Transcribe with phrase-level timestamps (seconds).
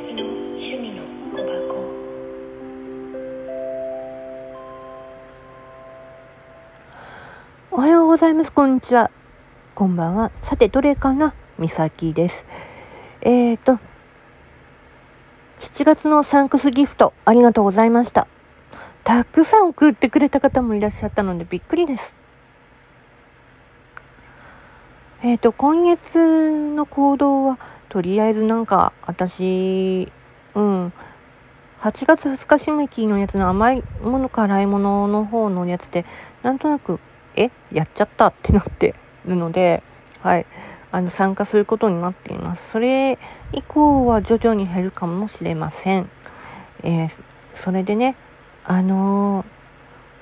[0.00, 1.46] きの趣味の小箱。
[7.70, 8.52] おはようございます。
[8.52, 9.10] こんにちは。
[9.74, 10.30] こんばんは。
[10.42, 11.34] さてどれかな？
[11.58, 12.46] みさきです。
[13.22, 13.78] えーと
[15.60, 18.28] 7月のサンクスギフトありがとうございました。
[19.02, 22.14] たくさん送ってくれた方もいらっしゃったのでびっくりです。
[25.22, 27.58] えっ、ー、と今月の行動は
[27.88, 30.10] とりあえずなんか、私、
[30.54, 30.92] うん、
[31.80, 36.04] 8月2日締め切りのやつの甘いもの辛いものの方のやつで、
[36.42, 36.98] なんとなく
[37.36, 38.94] えやっちゃったってなって
[39.26, 39.82] るので、
[40.20, 40.46] はい、
[40.90, 42.62] あの参加することになっています。
[42.72, 43.18] それ
[43.52, 46.10] 以降は徐々に減るかもしれません。
[46.82, 47.10] えー、
[47.54, 48.16] それでね、
[48.64, 49.46] あのー、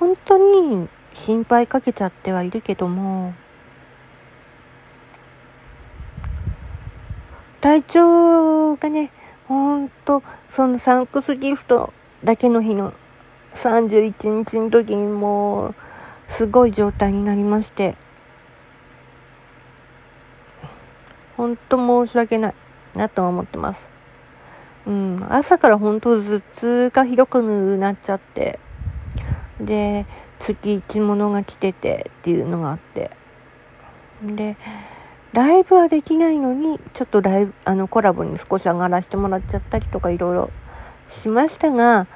[0.00, 3.34] 本当に心配かけちゃってはいるけども、
[7.62, 9.12] 体調がね、
[9.46, 11.92] ほんと、そのサンクスギフト
[12.24, 12.92] だけの日の
[13.54, 15.74] 31日の時にもう、
[16.36, 17.94] すごい状態になりまして、
[21.36, 22.54] 本当申し訳ない
[22.96, 23.88] なとは思ってます。
[24.84, 27.40] うん、朝から本当頭痛がひどく
[27.78, 28.58] なっちゃって、
[29.60, 30.04] で、
[30.40, 33.12] 月一物が来ててっていうのがあって、
[34.20, 34.56] で、
[35.32, 40.50] ライブはできないのに、ちょっとライブ、あの、コラボに少し上がらせてもらっちゃったりとかいろいろ
[41.08, 42.06] しましたが、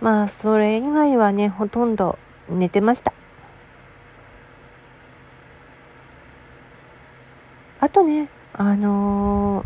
[0.00, 3.12] まあ、それ以外はね、ほとんど寝てました。
[7.80, 9.62] あとね、あの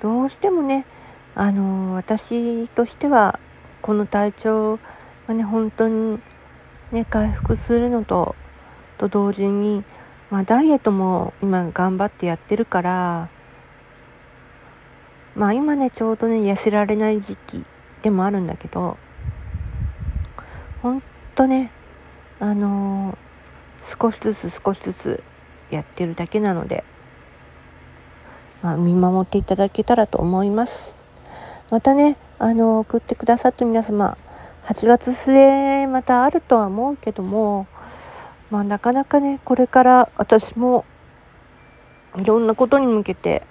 [0.00, 0.86] ー、どうしてもね、
[1.34, 3.38] あのー、私としては、
[3.82, 4.78] この体調
[5.26, 6.18] がね、本当に
[6.92, 8.34] ね、回復するのと、
[9.02, 9.84] と同時に、
[10.30, 13.28] まあ、ダイエットも今頑張ってやってるから、
[15.34, 17.64] まあ今ね、ちょうどね、痩せられない時期
[18.02, 18.98] でもあるんだけど、
[20.82, 21.02] ほん
[21.34, 21.70] とね、
[22.40, 23.32] あのー
[24.00, 25.22] 少しずつ少しずつ
[25.70, 26.84] やってるだけなので、
[28.62, 31.04] まあ、見守っていただけたらと思います。
[31.70, 34.16] またね、あの、送ってくださった皆様、
[34.64, 37.66] 8月末またあるとは思うけども、
[38.52, 40.84] まあなかなかね、これから私も
[42.18, 43.46] いろんなことに向けて、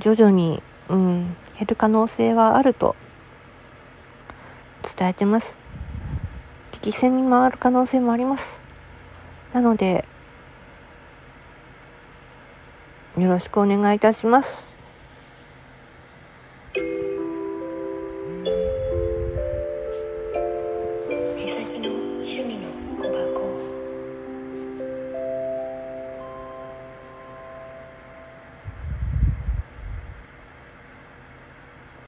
[0.00, 2.96] 徐々に、うん、減る可能性はあると
[4.96, 5.54] 伝えてます。
[6.70, 8.58] 危機戦に回る可能性もあります。
[9.52, 10.06] なので、
[13.18, 14.73] よろしくお願いいたします。